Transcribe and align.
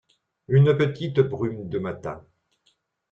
Une 0.47 0.75
petite 0.75 1.19
brume 1.19 1.69
de 1.69 1.77
matin. 1.77 2.25